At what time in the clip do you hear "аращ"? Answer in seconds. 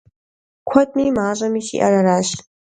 1.99-2.29